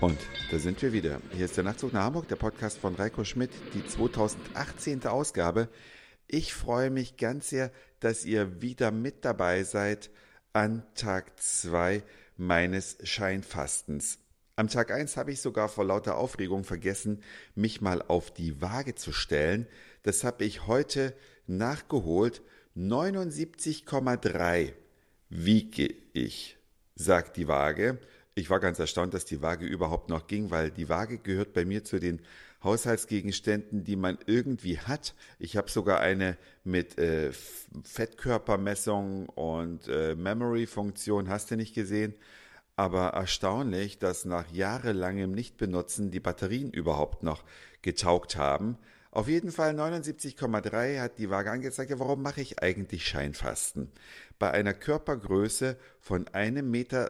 [0.00, 0.18] Und
[0.50, 1.20] da sind wir wieder.
[1.32, 5.06] Hier ist der Nachtzug nach Hamburg, der Podcast von Reiko Schmidt, die 2018.
[5.06, 5.68] Ausgabe.
[6.26, 10.08] Ich freue mich ganz sehr, dass ihr wieder mit dabei seid
[10.54, 12.02] an Tag 2
[12.38, 14.18] meines Scheinfastens.
[14.56, 17.22] Am Tag 1 habe ich sogar vor lauter Aufregung vergessen,
[17.54, 19.66] mich mal auf die Waage zu stellen.
[20.02, 21.14] Das habe ich heute
[21.46, 22.40] nachgeholt.
[22.74, 24.72] 79,3
[25.28, 26.56] wiege ich,
[26.94, 27.98] sagt die Waage.
[28.40, 31.66] Ich war ganz erstaunt, dass die Waage überhaupt noch ging, weil die Waage gehört bei
[31.66, 32.22] mir zu den
[32.64, 35.14] Haushaltsgegenständen, die man irgendwie hat.
[35.38, 37.32] Ich habe sogar eine mit äh,
[37.84, 42.14] Fettkörpermessung und äh, Memory-Funktion, hast du nicht gesehen.
[42.76, 47.44] Aber erstaunlich, dass nach jahrelangem Nichtbenutzen die Batterien überhaupt noch
[47.82, 48.78] getaugt haben.
[49.12, 51.92] Auf jeden Fall 79,3 hat die Waage angezeigt.
[51.96, 53.90] Warum mache ich eigentlich Scheinfasten?
[54.38, 57.08] Bei einer Körpergröße von 1,86 Meter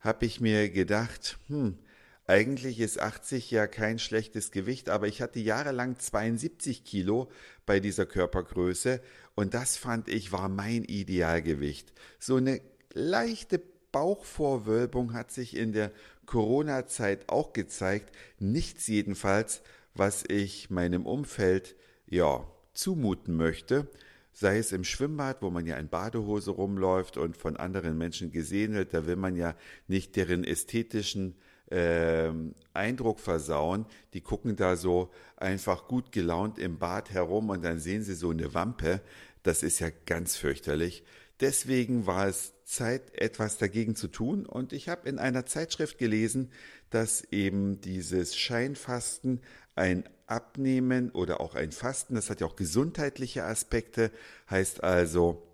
[0.00, 1.78] habe ich mir gedacht, hm,
[2.26, 7.30] eigentlich ist 80 ja kein schlechtes Gewicht, aber ich hatte jahrelang 72 Kilo
[7.64, 9.00] bei dieser Körpergröße
[9.34, 11.92] und das fand ich war mein Idealgewicht.
[12.18, 12.60] So eine
[12.92, 15.92] leichte Bauchvorwölbung hat sich in der
[16.26, 19.62] Corona-Zeit auch gezeigt, nichts jedenfalls,
[19.94, 23.88] was ich meinem Umfeld ja zumuten möchte,
[24.32, 28.74] sei es im Schwimmbad, wo man ja in Badehose rumläuft und von anderen Menschen gesehen
[28.74, 29.54] wird, da will man ja
[29.88, 31.34] nicht deren ästhetischen
[31.70, 32.30] äh,
[32.72, 33.86] Eindruck versauen.
[34.14, 38.30] Die gucken da so einfach gut gelaunt im Bad herum und dann sehen sie so
[38.30, 39.00] eine Wampe.
[39.42, 41.04] Das ist ja ganz fürchterlich.
[41.40, 44.46] Deswegen war es Zeit, etwas dagegen zu tun.
[44.46, 46.52] Und ich habe in einer Zeitschrift gelesen,
[46.90, 49.40] dass eben dieses Scheinfasten
[49.74, 54.12] ein Abnehmen oder auch ein Fasten, das hat ja auch gesundheitliche Aspekte,
[54.48, 55.46] heißt also,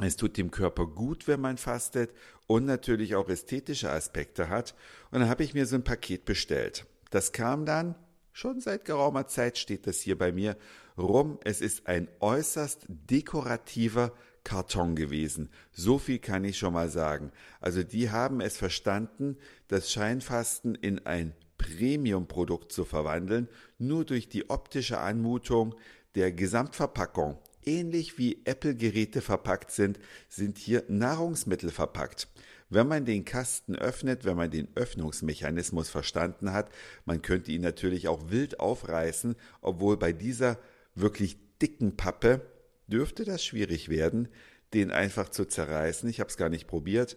[0.00, 2.12] es tut dem Körper gut, wenn man fastet
[2.46, 4.74] und natürlich auch ästhetische Aspekte hat.
[5.10, 6.86] Und dann habe ich mir so ein Paket bestellt.
[7.10, 7.94] Das kam dann,
[8.32, 10.56] schon seit geraumer Zeit steht das hier bei mir
[10.96, 11.38] rum.
[11.44, 14.12] Es ist ein äußerst dekorativer
[14.48, 15.50] Karton gewesen.
[15.72, 17.32] So viel kann ich schon mal sagen.
[17.60, 19.36] Also die haben es verstanden,
[19.68, 25.74] das Scheinfasten in ein Premium-Produkt zu verwandeln, nur durch die optische Anmutung
[26.14, 27.36] der Gesamtverpackung.
[27.66, 30.00] Ähnlich wie Apple-Geräte verpackt sind,
[30.30, 32.26] sind hier Nahrungsmittel verpackt.
[32.70, 36.70] Wenn man den Kasten öffnet, wenn man den Öffnungsmechanismus verstanden hat,
[37.04, 40.58] man könnte ihn natürlich auch wild aufreißen, obwohl bei dieser
[40.94, 42.40] wirklich dicken Pappe
[42.88, 44.28] dürfte das schwierig werden,
[44.74, 46.08] den einfach zu zerreißen.
[46.08, 47.16] Ich habe es gar nicht probiert.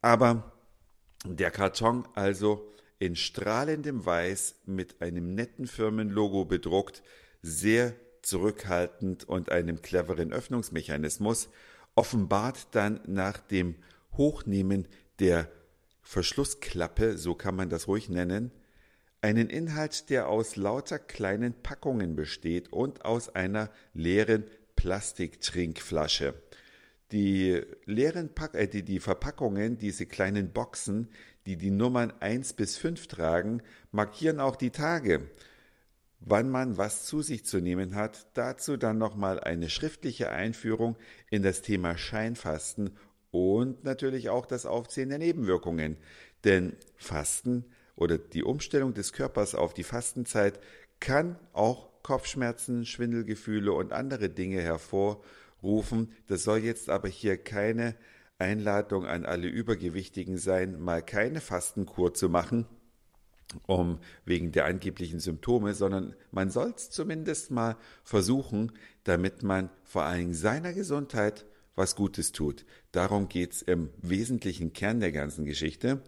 [0.00, 0.52] Aber
[1.24, 2.68] der Karton also
[2.98, 7.02] in strahlendem Weiß mit einem netten Firmenlogo bedruckt,
[7.40, 11.48] sehr zurückhaltend und einem cleveren Öffnungsmechanismus,
[11.94, 13.74] offenbart dann nach dem
[14.16, 14.86] Hochnehmen
[15.18, 15.50] der
[16.02, 18.52] Verschlussklappe, so kann man das ruhig nennen,
[19.20, 24.44] einen Inhalt, der aus lauter kleinen Packungen besteht und aus einer leeren
[24.76, 26.34] Plastiktrinkflasche.
[27.12, 31.08] Die leeren Pack äh, die, die Verpackungen, diese kleinen Boxen,
[31.46, 35.28] die die Nummern 1 bis 5 tragen, markieren auch die Tage,
[36.20, 38.26] wann man was zu sich zu nehmen hat.
[38.34, 40.96] Dazu dann nochmal eine schriftliche Einführung
[41.30, 42.96] in das Thema Scheinfasten
[43.30, 45.98] und natürlich auch das Aufzählen der Nebenwirkungen.
[46.44, 50.60] Denn Fasten oder die Umstellung des Körpers auf die Fastenzeit
[50.98, 56.12] kann auch Kopfschmerzen, Schwindelgefühle und andere Dinge hervorrufen.
[56.26, 57.94] Das soll jetzt aber hier keine
[58.38, 62.66] Einladung an alle Übergewichtigen sein, mal keine Fastenkur zu machen,
[63.66, 68.72] um wegen der angeblichen Symptome, sondern man soll es zumindest mal versuchen,
[69.04, 72.66] damit man vor allem seiner Gesundheit was Gutes tut.
[72.90, 76.02] Darum geht es im wesentlichen Kern der ganzen Geschichte.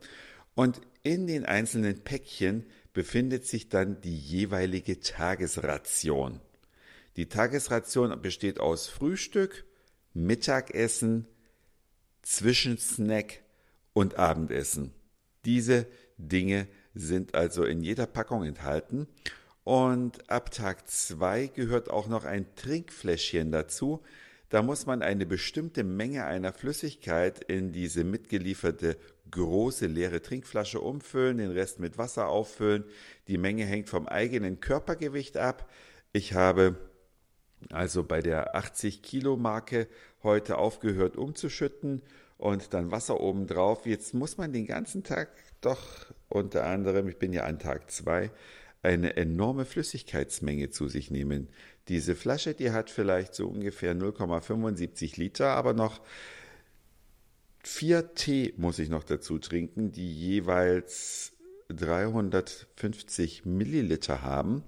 [0.54, 6.40] Und in den einzelnen Päckchen befindet sich dann die jeweilige Tagesration.
[7.16, 9.64] Die Tagesration besteht aus Frühstück,
[10.14, 11.26] Mittagessen,
[12.22, 13.42] Zwischensnack
[13.92, 14.92] und Abendessen.
[15.44, 15.86] Diese
[16.16, 19.06] Dinge sind also in jeder Packung enthalten.
[19.64, 24.02] Und ab Tag 2 gehört auch noch ein Trinkfläschchen dazu.
[24.50, 28.96] Da muss man eine bestimmte Menge einer Flüssigkeit in diese mitgelieferte
[29.34, 32.84] große leere Trinkflasche umfüllen, den Rest mit Wasser auffüllen.
[33.28, 35.68] Die Menge hängt vom eigenen Körpergewicht ab.
[36.12, 36.76] Ich habe
[37.70, 39.88] also bei der 80 Kilo Marke
[40.22, 42.02] heute aufgehört umzuschütten
[42.38, 43.86] und dann Wasser oben drauf.
[43.86, 48.30] Jetzt muss man den ganzen Tag doch unter anderem, ich bin ja an Tag zwei,
[48.82, 51.48] eine enorme Flüssigkeitsmenge zu sich nehmen.
[51.88, 56.00] Diese Flasche, die hat vielleicht so ungefähr 0,75 Liter, aber noch
[57.66, 61.32] vier Tee muss ich noch dazu trinken, die jeweils
[61.68, 64.62] 350 Milliliter haben.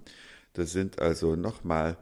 [0.53, 1.97] Das sind also nochmal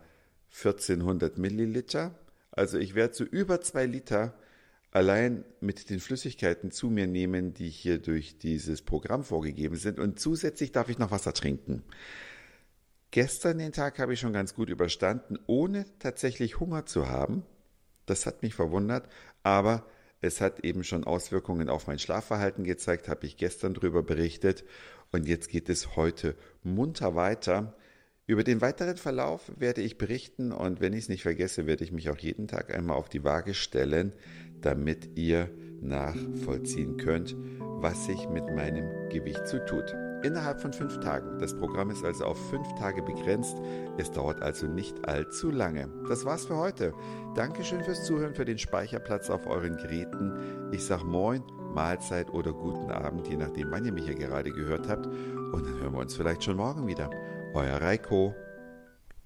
[0.58, 2.18] 1400 Milliliter.
[2.52, 4.34] Also ich werde so über zwei Liter
[4.92, 10.00] allein mit den Flüssigkeiten zu mir nehmen, die hier durch dieses Programm vorgegeben sind.
[10.00, 11.84] Und zusätzlich darf ich noch Wasser trinken.
[13.12, 17.44] Gestern den Tag habe ich schon ganz gut überstanden, ohne tatsächlich Hunger zu haben.
[18.06, 19.10] Das hat mich verwundert,
[19.44, 19.86] aber
[20.26, 24.66] es hat eben schon Auswirkungen auf mein Schlafverhalten gezeigt, habe ich gestern darüber berichtet.
[25.12, 27.76] Und jetzt geht es heute munter weiter.
[28.28, 31.92] Über den weiteren Verlauf werde ich berichten und wenn ich es nicht vergesse, werde ich
[31.92, 34.14] mich auch jeden Tag einmal auf die Waage stellen,
[34.62, 35.50] damit ihr
[35.80, 39.96] nachvollziehen könnt, was sich mit meinem Gewicht zu tut.
[40.26, 41.38] Innerhalb von fünf Tagen.
[41.38, 43.56] Das Programm ist also auf fünf Tage begrenzt.
[43.98, 45.88] Es dauert also nicht allzu lange.
[46.10, 46.94] Das war's für heute.
[47.36, 50.34] Dankeschön fürs Zuhören, für den Speicherplatz auf euren Geräten.
[50.72, 51.44] Ich sag Moin,
[51.76, 55.06] Mahlzeit oder guten Abend, je nachdem, wann ihr mich hier gerade gehört habt.
[55.06, 57.08] Und dann hören wir uns vielleicht schon morgen wieder.
[57.54, 58.34] Euer Reiko.